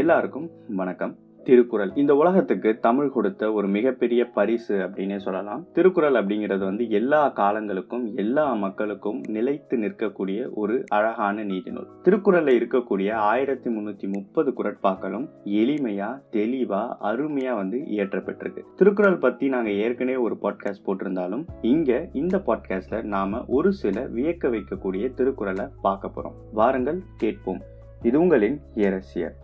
எல்லாருக்கும் 0.00 0.46
வணக்கம் 0.76 1.12
திருக்குறள் 1.46 1.90
இந்த 1.94 2.12
உலகத்துக்கு 2.14 2.70
தமிழ் 2.80 3.10
கொடுத்த 3.10 3.50
ஒரு 3.52 3.66
மிகப்பெரிய 3.68 4.22
பரிசு 4.34 4.74
அப்படின்னே 4.84 5.18
சொல்லலாம் 5.20 5.60
திருக்குறள் 5.72 6.18
அப்படிங்கிறது 6.20 6.64
வந்து 6.64 6.84
எல்லா 6.90 7.20
காலங்களுக்கும் 7.32 8.06
எல்லா 8.16 8.46
மக்களுக்கும் 8.56 9.20
நிலைத்து 9.28 9.76
நிற்கக்கூடிய 9.78 10.48
ஒரு 10.54 10.76
அழகான 10.90 11.44
நீதி 11.44 11.70
நூல் 11.70 11.88
திருக்குறளில் 12.02 12.56
இருக்கக்கூடிய 12.56 13.12
ஆயிரத்தி 13.28 13.70
முன்னூத்தி 13.70 14.08
முப்பது 14.08 14.52
குரட்பாக்களும் 14.52 15.26
எளிமையா 15.60 16.10
தெளிவா 16.32 16.82
அருமையா 17.10 17.54
வந்து 17.56 17.80
இயற்றப்பட்டிருக்கு 17.90 18.64
திருக்குறள் 18.76 19.18
பத்தி 19.18 19.48
நாங்க 19.48 19.72
ஏற்கனவே 19.80 20.20
ஒரு 20.20 20.38
பாட்காஸ்ட் 20.42 20.86
போட்டிருந்தாலும் 20.86 21.46
இங்க 21.66 22.02
இந்த 22.14 22.42
பாட்காஸ்ட்ல 22.46 23.02
நாம 23.08 23.44
ஒரு 23.50 23.72
சில 23.76 24.06
வியக்க 24.12 24.48
வைக்கக்கூடிய 24.48 25.14
திருக்குறளை 25.14 25.66
பார்க்க 25.82 26.16
போறோம் 26.16 26.38
வாருங்கள் 26.52 27.02
கேட்போம் 27.16 27.62
இது 28.02 28.18
உங்களின் 28.20 28.58
இரசியர் 28.80 29.36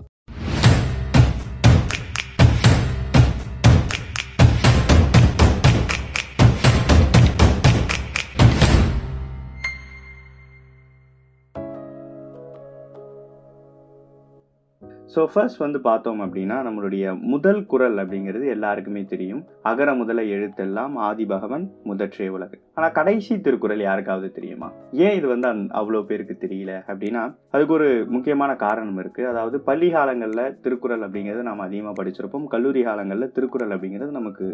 ஸோ 15.14 15.22
ஃபர்ஸ்ட் 15.24 15.58
வந்து 15.58 15.78
பார்த்தோம் 15.80 16.20
அப்படின்னா 16.20 16.56
நம்மளுடைய 16.62 17.04
முதல் 17.26 17.60
குரல் 17.66 17.98
அப்படிங்கிறது 17.98 18.46
எல்லாருக்குமே 18.48 19.02
தெரியும் 19.04 19.42
அகர 19.62 19.90
முதல 19.94 20.22
எழுத்தெல்லாம் 20.34 20.94
ஆதி 21.02 21.24
பகவன் 21.26 21.64
முதற்றே 21.84 22.28
உலகு 22.28 22.56
ஆனால் 22.74 22.92
கடைசி 22.92 23.34
திருக்குறள் 23.40 23.82
யாருக்காவது 23.82 24.28
தெரியுமா 24.32 24.68
ஏன் 24.98 25.16
இது 25.16 25.26
வந்து 25.26 25.48
அந் 25.48 25.62
அவ்வளோ 25.72 26.00
பேருக்கு 26.02 26.36
தெரியல 26.40 26.72
அப்படின்னா 26.86 27.22
அதுக்கு 27.50 27.74
ஒரு 27.74 27.88
முக்கியமான 28.08 28.50
காரணம் 28.56 29.00
இருக்குது 29.02 29.28
அதாவது 29.28 29.58
பள்ளி 29.60 29.90
காலங்களில் 29.90 30.54
திருக்குறள் 30.62 31.04
அப்படிங்கிறது 31.06 31.42
நாம் 31.42 31.60
அதிகமாக 31.60 31.94
படிச்சிருப்போம் 31.98 32.46
கல்லூரி 32.46 32.82
காலங்களில் 32.82 33.32
திருக்குறள் 33.32 33.74
அப்படிங்கிறது 33.76 34.10
நமக்கு 34.10 34.46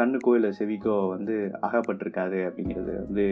கண்ணுக்கோ 0.00 0.34
இல்லை 0.34 0.52
செவிக்கோ 0.60 0.96
வந்து 1.08 1.36
அகப்பட்டிருக்காது 1.60 2.40
அப்படிங்கிறது 2.46 2.94
வந்து 3.02 3.26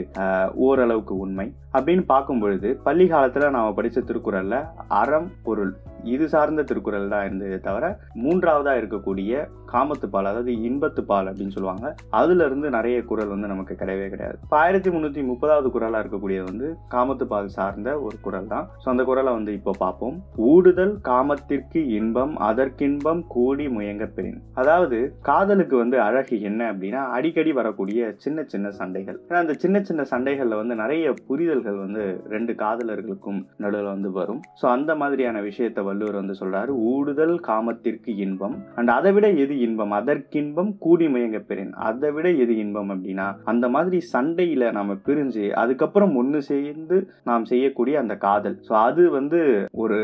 ஓரளவுக்கு 0.63 1.17
உண்மை 1.19 1.49
அப்படின்னு 1.73 2.07
பார்க்கும் 2.07 2.41
பொழுது 2.41 2.71
பள்ளி 2.83 3.09
காலத்தில் 3.09 3.51
நாம் 3.51 3.75
படித்த 3.75 4.01
திருக்குறளில் 4.03 4.61
அறம் 4.95 5.31
பொருள் 5.43 5.75
இது 6.09 6.25
சார்ந்த 6.33 6.65
திருக்குறள் 6.65 7.13
தான் 7.13 7.27
இருந்ததே 7.27 7.59
தவிர 7.63 7.85
மூன்றாவதாக 8.23 8.81
இருக்கக்கூடிய 8.81 9.33
காமத்துப்பால் 9.73 10.29
அதாவது 10.29 10.53
இன்பத்துப்பால் 10.69 11.29
அப்படின்னு 11.31 11.55
சொல்லுவாங்க 11.55 11.87
அதுலேருந்து 12.19 12.69
நிறைய 12.71 12.99
குரல் 13.09 13.33
வந்து 13.33 13.51
நமக்கு 13.51 13.75
கிடையவே 13.77 14.07
கிடையாது 14.09 14.39
ஆயிரத்தி 14.61 14.91
முன்னூத்தி 14.91 15.23
முப்பதாவது 15.29 15.69
குரலா 15.71 16.01
இருக்கக்கூடியது 16.03 16.47
வந்து 16.51 16.67
காமத்துப்பால் 16.95 17.55
சார்ந்த 17.57 17.91
ஒரு 18.03 18.17
குரல் 18.23 18.49
தான் 18.49 18.67
ஸோ 18.83 18.89
அந்த 18.91 19.05
குரலை 19.05 19.33
வந்து 19.33 19.53
இப்போ 19.59 19.75
பார்ப்போம் 19.79 20.17
ஊடுதல் 20.49 20.95
காமத்திற்கு 21.09 21.81
இன்பம் 21.99 22.35
அதற்கின்பம் 22.49 23.23
கூடி 23.29 23.67
முயங்க 23.75 24.05
பெறின் 24.11 24.41
அதாவது 24.61 24.99
காதலுக்கு 25.29 25.77
வந்து 25.79 25.97
அழகு 26.01 26.37
என்ன 26.49 26.61
அப்படின்னா 26.71 27.03
அடிக்கடி 27.17 27.53
வரக்கூடிய 27.59 27.87
சின்ன 28.19 28.45
சின்ன 28.49 28.73
சண்டைகள் 28.79 29.19
ஏன்னா 29.23 29.41
அந்த 29.41 29.57
சின்ன 29.59 29.77
சின்ன 29.83 30.03
சண்டைகளில் 30.11 30.61
வந்து 30.61 30.77
நிறைய 30.77 31.07
புரிதல்கள் 31.29 31.79
வந்து 31.79 32.05
ரெண்டு 32.31 32.53
காதலர்களுக்கும் 32.63 33.41
நடுவில் 33.59 33.93
வந்து 33.93 34.11
வரும் 34.13 34.43
ஸோ 34.61 34.67
அந்த 34.71 34.93
மாதிரியான 34.99 35.43
விஷயத்தை 35.43 35.85
வள்ளுவர் 36.01 36.21
வந்து 36.21 36.35
சொல்றாரு 36.41 36.73
ஊடுதல் 36.89 37.35
காமத்திற்கு 37.41 38.11
இன்பம் 38.19 38.57
அண்ட் 38.75 38.91
அதை 38.91 39.11
விட 39.13 39.27
எது 39.39 39.55
இன்பம் 39.59 39.93
அதற்கின்பம் 39.93 40.71
கூடி 40.79 41.07
மயங்க 41.09 41.39
பெறேன் 41.43 41.73
அதை 41.83 42.11
விட 42.11 42.29
எது 42.39 42.55
இன்பம் 42.57 42.91
அப்படின்னா 42.95 43.27
அந்த 43.45 43.67
மாதிரி 43.69 43.99
சண்டையில 44.13 44.71
நாம 44.73 44.97
பிரிஞ்சு 45.07 45.45
அதுக்கப்புறம் 45.59 46.15
ஒன்று 46.15 46.41
சேர்ந்து 46.43 46.97
நாம் 47.25 47.45
செய்யக்கூடிய 47.45 47.97
அந்த 48.01 48.17
காதல் 48.19 48.57
ஸோ 48.69 48.75
அது 48.81 49.05
வந்து 49.11 49.41
ஒரு 49.77 49.99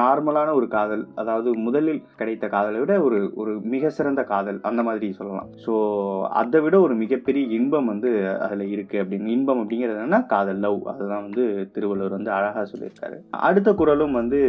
நார்மலான 0.00 0.48
ஒரு 0.52 0.68
காதல் 0.68 1.04
அதாவது 1.16 1.50
முதலில் 1.62 2.02
கிடைத்த 2.16 2.48
காதலை 2.48 2.80
விட 2.80 2.94
ஒரு 3.02 3.20
ஒரு 3.36 3.54
மிக 3.72 3.90
சிறந்த 3.90 4.24
காதல் 4.24 4.60
அந்த 4.62 4.82
மாதிரி 4.82 5.08
சொல்லலாம் 5.12 5.50
ஸோ 5.64 5.74
அதை 6.38 6.58
விட 6.60 6.76
ஒரு 6.80 6.94
மிகப்பெரிய 6.94 7.44
இன்பம் 7.50 7.86
வந்து 7.86 8.10
அதில் 8.40 8.64
இருக்குது 8.68 9.00
அப்படின்னு 9.02 9.32
இன்பம் 9.32 9.60
அப்படிங்கிறது 9.62 9.98
என்னன்னா 9.98 10.20
காதல் 10.26 10.60
லவ் 10.60 10.80
அதுதான் 10.88 11.24
வந்து 11.24 11.44
திருவள்ளுவர் 11.74 12.16
வந்து 12.16 12.32
அழகாக 12.32 12.64
சொல்லியிருக்காரு 12.64 13.18
அடுத்த 13.42 13.72
குரலும் 13.72 14.12
வந்து 14.12 14.40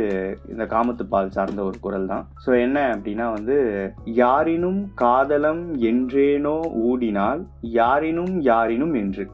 இந்த 0.49 0.65
காமத்து 0.65 1.05
பால் 1.07 1.31
சார்ந்த 1.31 1.63
ஒரு 1.63 1.79
குரல் 1.79 2.07
தான் 2.07 2.25
ஸோ 2.45 2.51
என்ன 2.61 2.79
அப்படின்னா 2.93 3.27
வந்து 3.33 3.57
யாரினும் 4.17 4.81
காதலம் 4.95 5.63
என்றேனோ 5.91 6.57
ஊடினால் 6.83 7.41
யாரினும் 7.75 8.35
யாரினும் 8.43 8.93
என்று 8.95 9.25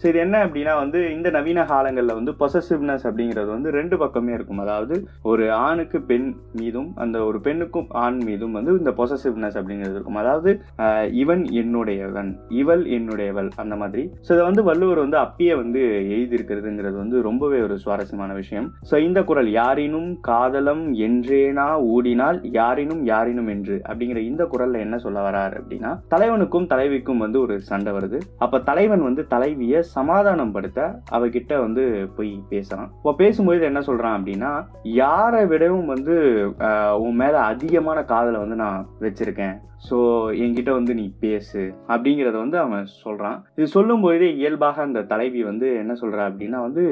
ஸோ 0.00 0.04
இது 0.08 0.18
என்ன 0.18 0.36
அப்படின்னா 0.44 0.72
வந்து 0.80 0.98
இந்த 1.12 1.28
நவீன 1.30 1.64
காலங்களில் 1.68 2.14
வந்து 2.14 2.32
பொசசிவ்னஸ் 2.40 3.04
அப்படிங்கிறது 3.08 3.50
வந்து 3.50 3.70
ரெண்டு 3.70 3.96
பக்கமே 3.98 4.32
இருக்கும் 4.34 4.60
அதாவது 4.60 4.94
ஒரு 5.24 5.44
ஆணுக்கு 5.60 5.98
பெண் 6.08 6.28
மீதும் 6.52 6.90
அந்த 6.98 7.16
ஒரு 7.24 7.38
பெண்ணுக்கும் 7.40 7.88
ஆண் 8.02 8.18
மீதும் 8.24 8.52
வந்து 8.52 8.72
இந்த 8.78 8.92
பொசசிவ்னஸ் 8.98 9.58
அப்படிங்கிறது 9.58 9.96
இருக்கும் 9.96 10.20
அதாவது 10.20 10.50
இவன் 11.18 11.42
என்னுடையவன் 11.62 12.30
இவள் 12.58 12.84
என்னுடையவள் 12.96 13.50
அந்த 13.56 13.76
மாதிரி 13.76 14.04
ஸோ 14.20 14.30
இதை 14.30 14.44
வந்து 14.44 14.64
வள்ளுவர் 14.68 15.02
வந்து 15.04 15.18
அப்பயே 15.22 15.56
வந்து 15.56 15.82
எழுதியிருக்கிறதுங்கிறது 16.10 16.96
வந்து 16.96 17.16
ரொம்பவே 17.22 17.60
ஒரு 17.60 17.76
சுவாரஸ்யமான 17.78 18.30
விஷயம் 18.34 18.68
ஸோ 18.90 18.96
இந்த 19.00 19.20
குரல் 19.24 19.50
யாரினும் 19.52 20.08
காதலம் 20.28 20.84
என்றேனா 21.06 21.66
ஊடினால் 21.90 22.40
யாரினும் 22.54 23.02
யாரினும் 23.06 23.50
என்று 23.54 23.78
அப்படிங்கிற 23.88 24.22
இந்த 24.28 24.42
குரலில் 24.46 24.84
என்ன 24.84 24.98
சொல்ல 24.98 25.18
வராரு 25.22 25.56
அப்படின்னா 25.60 25.92
தலைவனுக்கும் 26.08 26.70
தலைவிக்கும் 26.70 27.22
வந்து 27.24 27.38
ஒரு 27.40 27.54
சண்டை 27.66 27.92
வருது 27.92 28.20
அப்போ 28.38 28.58
தலைவன் 28.64 29.04
வந்து 29.04 29.22
தலைவியை 29.28 29.82
சமாதானப்படுத்த 29.94 30.80
அவகிட்ட 31.10 31.54
வந்து 31.60 31.84
போய் 32.16 32.32
பேசுகிறான் 32.48 32.90
இப்போ 32.94 33.14
பேசும்போது 33.14 33.62
என்ன 33.62 33.82
சொல்கிறான் 33.82 34.18
அப்படின்னா 34.18 34.52
யாரை 34.98 35.42
விடவும் 35.46 35.86
வந்து 35.86 36.16
உன் 36.98 37.18
மேலே 37.18 37.40
அதிகமான 37.44 37.98
காதலை 38.04 38.40
வந்து 38.40 38.58
நான் 38.58 38.86
வச்சுருக்கேன் 39.00 39.56
ஸோ 39.86 39.96
என்கிட்ட 40.38 40.70
வந்து 40.70 40.92
நீ 40.94 41.04
பேசு 41.20 41.60
அப்படிங்கிறத 41.88 42.36
வந்து 42.38 42.58
அவன் 42.58 42.86
சொல்கிறான் 43.02 43.36
இது 43.56 43.96
போதே 43.98 44.28
இயல்பாக 44.34 44.82
அந்த 44.82 45.00
தலைவி 45.02 45.40
வந்து 45.42 45.66
என்ன 45.74 45.92
சொல்கிறா 46.00 46.22
அப்படின்னா 46.28 46.58
வந்து 46.62 46.84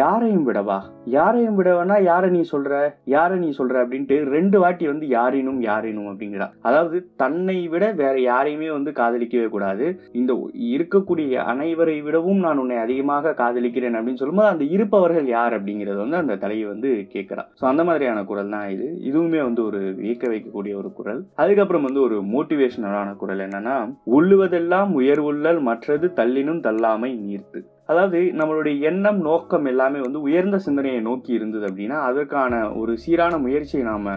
யாரையும் 0.00 0.46
விடவா 0.48 0.78
யாரையும் 1.10 1.56
விடவனா 1.58 1.96
யாரை 2.02 2.28
நீ 2.30 2.42
சொல்கிற 2.44 2.74
யாரை 3.06 3.36
நீ 3.38 3.48
சொல்கிற 3.50 3.82
அப்படின்ட்டு 3.82 4.18
ரெண்டு 4.28 4.58
வாட்டி 4.58 4.86
வந்து 4.86 5.06
யாரினும் 5.08 5.60
யாரினும் 5.62 6.08
அப்படிங்கிறா 6.10 6.48
அதாவது 6.62 6.98
தன்னை 7.16 7.58
விட 7.68 7.84
வேற 7.94 8.14
யாரையுமே 8.22 8.70
வந்து 8.70 8.92
காதலிக்கவே 8.92 9.48
கூடாது 9.48 9.86
இந்த 10.12 10.32
இருக்கக்கூடிய 10.68 11.34
அனைவரை 11.46 11.96
விடவும் 12.02 12.37
நான் 12.40 12.58
உன்னை 12.58 12.76
அதிகமாக 12.78 13.34
காதலிக்கிறேன் 13.34 13.96
அப்படின்னு 13.98 14.20
சொல்லும்போது 14.20 14.50
அந்த 14.50 14.64
இருப்பவர்கள் 14.70 15.28
யார் 15.28 15.56
அப்படிங்கிறது 15.56 15.98
வந்து 15.98 16.18
அந்த 16.18 16.36
தலையை 16.36 16.66
வந்து 16.68 16.90
கேட்குறான் 17.14 17.48
ஸோ 17.60 17.64
அந்த 17.64 17.84
மாதிரியான 17.84 18.24
குரல் 18.24 18.54
தான் 18.56 18.68
இது 18.70 18.88
இதுவுமே 19.04 19.40
வந்து 19.42 19.62
ஒரு 19.64 19.80
வியக்க 19.98 20.24
வைக்கக்கூடிய 20.28 20.74
ஒரு 20.74 20.92
குரல் 20.92 21.22
அதுக்கப்புறம் 21.36 21.86
வந்து 21.88 22.00
ஒரு 22.00 22.18
மோட்டிவேஷனலான 22.32 23.16
குரல் 23.16 23.44
என்னன்னா 23.46 23.76
உள்ளுவதெல்லாம் 24.12 24.92
உயர்வுள்ளல் 24.98 25.60
மற்றது 25.62 26.08
தள்ளினும் 26.16 26.64
தள்ளாமை 26.64 27.12
நீர்த்து 27.20 27.60
அதாவது 27.88 28.18
நம்மளுடைய 28.38 28.74
எண்ணம் 28.82 29.20
நோக்கம் 29.20 29.66
எல்லாமே 29.66 29.98
வந்து 29.98 30.18
உயர்ந்த 30.20 30.56
சிந்தனையை 30.58 30.98
நோக்கி 31.00 31.30
இருந்தது 31.32 31.64
அப்படின்னா 31.68 31.98
அதற்கான 32.04 32.54
ஒரு 32.76 32.92
சீரான 32.98 33.38
முயற்சியை 33.38 33.84
நாம் 33.84 34.08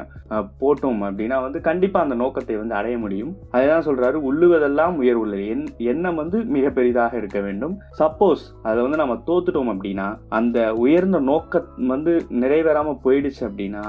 போட்டோம் 0.59 1.02
அப்படின்னா 1.08 1.38
வந்து 1.42 1.59
கண்டிப்பாக 1.62 2.06
அந்த 2.06 2.16
நோக்கத்தை 2.16 2.56
வந்து 2.56 2.76
அடைய 2.76 2.96
முடியும் 2.98 3.32
அதுதான் 3.52 3.86
சொல்கிறாரு 3.86 4.18
உள்ளுவதெல்லாம் 4.24 4.96
உயர்வுள்ளது 5.02 5.46
என் 5.48 5.64
எண்ணம் 5.86 6.16
வந்து 6.16 6.40
மிக 6.48 6.66
பெரிதாக 6.70 7.18
இருக்க 7.18 7.40
வேண்டும் 7.42 7.76
சப்போஸ் 8.00 8.44
அதை 8.64 8.78
வந்து 8.82 9.02
நம்ம 9.04 9.18
தோத்துட்டோம் 9.28 9.72
அப்படின்னா 9.74 10.08
அந்த 10.32 10.59
உயர்ந்த 10.82 11.20
நோக்க 11.22 11.64
வந்து 11.88 12.14
நிறைவேறாமல் 12.42 13.02
போயிடுச்சு 13.04 13.44
அப்படின்னா 13.48 13.86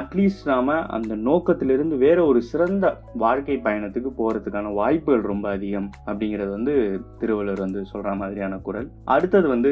அட்லீஸ்ட் 0.00 0.48
நாம் 0.48 0.74
அந்த 0.90 1.12
நோக்கத்திலிருந்து 1.24 1.96
வேற 1.98 2.18
ஒரு 2.26 2.42
சிறந்த 2.44 2.86
வாழ்க்கை 3.16 3.58
பயணத்துக்கு 3.62 4.12
போகிறதுக்கான 4.14 4.74
வாய்ப்புகள் 4.74 5.24
ரொம்ப 5.26 5.46
அதிகம் 5.50 5.88
அப்படிங்கிறது 6.06 6.50
வந்து 6.50 6.74
திருவள்ளுவர் 7.18 7.64
வந்து 7.64 7.82
சொல்கிற 7.86 8.14
மாதிரியான 8.14 8.60
குரல் 8.60 8.90
அடுத்தது 9.18 9.48
வந்து 9.48 9.71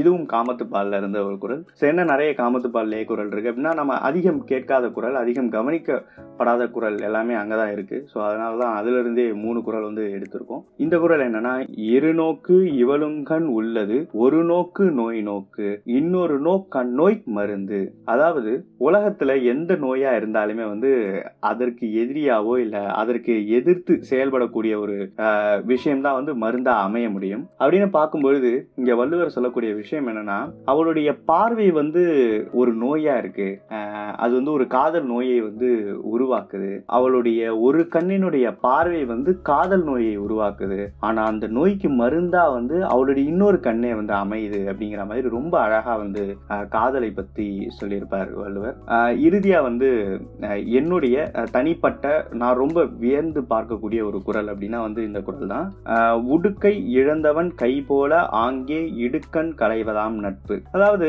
இதுவும் 0.00 0.26
காமத்துப்பாலில் 0.26 0.96
இருந்த 0.96 1.24
ஒரு 1.24 1.38
குரல் 1.38 1.62
ஸோ 1.80 1.84
என்ன 1.84 2.04
நிறைய 2.04 2.34
காமத்துப்பால்லே 2.36 3.04
குரல் 3.04 3.28
இருக்குது 3.28 3.52
அப்படின்னா 3.52 3.74
நம்ம 3.74 3.98
அதிகம் 4.00 4.44
கேட்காத 4.44 4.88
குரல் 4.88 5.14
அதிகம் 5.14 5.50
கவனிக்கப்படாத 5.50 6.70
குரல் 6.70 6.98
எல்லாமே 7.00 7.34
அங்கே 7.34 7.56
தான் 7.56 7.72
இருக்குது 7.72 8.04
ஸோ 8.14 8.18
அதனால 8.22 8.56
தான் 8.56 8.76
அதுலேருந்தே 8.78 9.26
மூணு 9.34 9.62
குரல் 9.62 9.82
வந்து 9.82 10.04
எடுத்திருக்கோம் 10.10 10.62
இந்த 10.76 10.98
குரல் 10.98 11.24
இரு 11.76 12.14
நோக்கு 12.14 12.56
இவளுங்கண் 12.56 13.48
உள்ளது 13.50 14.08
ஒரு 14.12 14.44
நோக்கு 14.44 14.84
நோய் 14.90 15.20
நோக்கு 15.22 15.82
இன்னொரு 15.84 16.38
நோக்கண் 16.40 16.92
நோய் 16.92 17.22
மருந்து 17.24 17.80
அதாவது 18.04 18.52
உலகத்தில் 18.78 19.34
எந்த 19.44 19.74
நோயாக 19.74 20.18
இருந்தாலுமே 20.20 20.64
வந்து 20.68 20.90
அதற்கு 21.40 21.86
எதிரியாவோ 21.86 22.58
இல்லை 22.58 22.84
அதற்கு 22.84 23.48
எதிர்த்து 23.48 24.00
செயல்படக்கூடிய 24.10 24.78
ஒரு 24.78 24.96
விஷயம்தான் 25.64 26.14
வந்து 26.14 26.34
மருந்தாக 26.34 26.80
அமைய 26.80 27.10
முடியும் 27.10 27.48
அப்படின்னு 27.58 27.88
பார்க்கும்பொழுது 27.92 28.52
இங்க 28.78 28.92
வள்ளுவர் 28.94 29.32
சொல்லக்கூடிய 29.34 29.70
விஷயம் 29.74 30.06
என்னன்னா 30.08 30.36
அவளுடைய 30.64 31.08
பார்வை 31.24 31.66
வந்து 31.70 32.02
ஒரு 32.52 32.70
நோயா 32.74 33.14
இருக்கு 33.18 33.48
அது 34.18 34.32
வந்து 34.34 34.52
ஒரு 34.52 34.64
காதல் 34.66 35.06
நோயை 35.06 35.38
வந்து 35.40 35.68
உருவாக்குது 36.10 36.70
அவளுடைய 36.90 37.40
ஒரு 37.60 37.80
கண்ணினுடைய 37.92 38.46
பார்வை 38.60 39.02
வந்து 39.04 39.32
காதல் 39.42 39.84
நோயை 39.84 40.14
உருவாக்குது 40.18 40.78
ஆனா 41.00 41.24
அந்த 41.24 41.48
நோய்க்கு 41.48 41.90
மருந்தா 41.96 42.44
வந்து 42.52 42.78
அவளுடைய 42.86 43.24
இன்னொரு 43.26 43.60
கண்ணே 43.60 43.90
வந்து 43.94 44.14
அமையுது 44.14 44.60
அப்படிங்கிற 44.64 45.04
மாதிரி 45.06 45.28
ரொம்ப 45.28 45.54
அழகா 45.60 45.96
வந்து 45.96 46.24
காதலை 46.68 47.10
பத்தி 47.12 47.48
சொல்லியிருப்பார் 47.78 48.32
வள்ளுவர் 48.36 48.78
இறுதியா 49.26 49.60
வந்து 49.62 49.90
என்னுடைய 50.74 51.16
தனிப்பட்ட 51.50 52.06
நான் 52.34 52.60
ரொம்ப 52.60 52.78
வியந்து 53.00 53.42
பார்க்கக்கூடிய 53.50 54.00
ஒரு 54.02 54.20
குரல் 54.22 54.50
அப்படின்னா 54.52 54.80
வந்து 54.80 55.02
இந்த 55.02 55.22
குரல் 55.22 55.54
தான் 55.54 55.68
உடுக்கை 56.30 56.74
இழந்தவன் 56.94 57.52
கை 57.56 57.72
போல 57.84 58.22
ஆங் 58.40 58.59
அங்கே 58.60 58.78
இடுக்கண் 59.02 59.50
களைவதாம் 59.60 60.16
நட்பு 60.20 60.54
அதாவது 60.72 61.06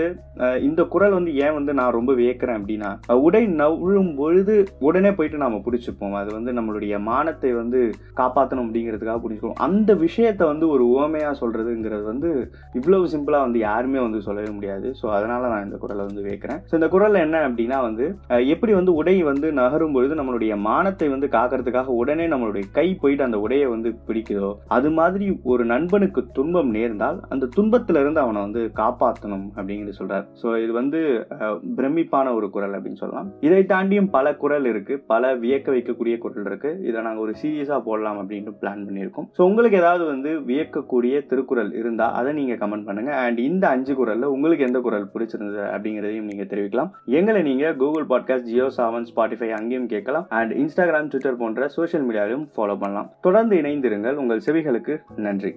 இந்த 0.62 0.82
குரல் 0.92 1.16
வந்து 1.16 1.32
ஏன் 1.42 1.56
வந்து 1.56 1.72
நான் 1.74 1.96
ரொம்ப 1.96 2.12
வியக்கிறேன் 2.14 2.58
அப்படின்னா 2.60 2.90
உடை 3.22 3.42
நவிழும் 3.58 4.12
பொழுது 4.16 4.56
உடனே 4.82 5.12
போயிட்டு 5.12 5.42
நாம 5.42 5.60
பிடிச்சிப்போம் 5.66 6.16
அது 6.20 6.30
வந்து 6.34 6.52
நம்மளுடைய 6.58 6.94
மானத்தை 7.08 7.52
வந்து 7.54 7.80
காப்பாற்றணும் 8.20 8.66
அப்படிங்கிறதுக்காக 8.66 9.22
புடிச்சுப்போம் 9.22 9.60
அந்த 9.62 9.94
விஷயத்த 10.02 10.46
வந்து 10.46 10.68
ஒரு 10.70 10.86
ஓமையா 10.96 11.32
சொல்றதுங்கிறது 11.42 12.06
வந்து 12.06 12.30
இவ்வளவு 12.74 13.12
சிம்பிளா 13.14 13.42
வந்து 13.42 13.62
யாருமே 13.66 14.00
வந்து 14.00 14.22
சொல்லவே 14.22 14.52
முடியாது 14.52 14.88
ஸோ 15.02 15.08
அதனால 15.16 15.42
நான் 15.48 15.68
இந்த 15.68 15.80
குரலை 15.80 16.06
வந்து 16.06 16.26
வியக்கிறேன் 16.26 16.62
ஸோ 16.66 16.76
இந்த 16.80 16.90
குரல் 16.92 17.22
என்ன 17.24 17.44
அப்படின்னா 17.48 17.80
வந்து 17.82 18.08
எப்படி 18.52 18.74
வந்து 18.74 18.94
உடை 18.96 19.18
வந்து 19.24 19.50
நகரும் 19.60 19.96
பொழுது 19.96 20.20
நம்மளுடைய 20.20 20.54
மானத்தை 20.66 21.10
வந்து 21.10 21.30
காக்கிறதுக்காக 21.32 21.98
உடனே 21.98 22.28
நம்மளுடைய 22.30 22.66
கை 22.72 22.88
போயிட்டு 22.96 23.28
அந்த 23.28 23.40
உடையை 23.44 23.70
வந்து 23.70 23.92
பிடிக்குதோ 24.08 24.54
அது 24.72 24.92
மாதிரி 24.94 25.28
ஒரு 25.52 25.66
நண்பனுக்கு 25.66 26.24
துன்பம் 26.34 26.74
நேர்ந்தால் 26.74 27.20
அந்த 27.32 27.46
துன்பத்திலிருந்து 27.56 28.20
அவனை 28.22 28.40
வந்து 28.42 28.62
காப்பாற்றணும் 28.78 29.46
அப்படிங்கிறது 29.56 29.98
சொல்கிறார் 29.98 30.26
ஸோ 30.42 30.48
இது 30.64 30.72
வந்து 30.74 31.00
பிரமிப்பான 31.76 32.34
ஒரு 32.34 32.48
குரல் 32.50 32.76
அப்படின்னு 32.78 33.02
சொல்லலாம் 33.02 33.30
இதை 33.42 33.62
தாண்டியும் 33.66 34.10
பல 34.12 34.34
குரல் 34.36 34.68
இருக்குது 34.72 35.02
பல 35.08 35.34
வியக்க 35.42 35.68
வைக்கக்கூடிய 35.72 36.16
குரல் 36.18 36.48
இருக்குது 36.48 36.80
இதை 36.88 37.00
நாங்கள் 37.02 37.26
ஒரு 37.26 37.34
சீரியஸாக 37.42 37.82
போடலாம் 37.82 38.20
அப்படின்னு 38.22 38.54
பிளான் 38.62 38.86
பண்ணியிருக்கோம் 38.88 39.28
ஸோ 39.38 39.42
உங்களுக்கு 39.44 39.80
ஏதாவது 39.80 40.04
வந்து 40.06 40.34
வியக்கக்கூடிய 40.50 41.24
திருக்குறள் 41.30 41.72
இருந்தால் 41.74 42.16
அதை 42.20 42.34
நீங்கள் 42.34 42.62
கமெண்ட் 42.62 42.88
பண்ணுங்கள் 42.88 43.20
அண்ட் 43.22 43.42
இந்த 43.42 43.66
அஞ்சு 43.70 43.96
குரலில் 43.96 44.32
உங்களுக்கு 44.32 44.68
எந்த 44.68 44.82
குரல் 44.82 45.10
பிடிச்சிருந்தது 45.14 45.64
அப்படிங்கிறதையும் 45.72 46.30
நீங்கள் 46.32 46.52
தெரிவிக்கலாம் 46.52 46.92
எங்களை 47.14 47.42
நீங்கள் 47.44 47.78
Google 47.78 48.08
podcast 48.12 48.50
Jio 48.50 48.70
Saavn 48.78 49.10
Spotify 49.12 49.52
அங்கேயும் 49.54 49.90
கேட்கலாம் 49.90 50.28
அண்ட் 50.36 50.54
இன்ஸ்டாகிராம் 50.62 51.12
ட்விட்டர் 51.12 51.42
போன்ற 51.42 51.70
சோஷியல் 51.72 52.08
மீடியாவிலும் 52.08 52.48
ஃபாலோ 52.56 52.78
பண்ணலாம் 52.78 53.12
தொடர்ந்து 53.22 53.56
இணைந்திருங்கள் 53.62 54.20
உங்கள் 54.22 54.46
செவிகளுக்கு 54.46 54.96
நன்றி 55.28 55.54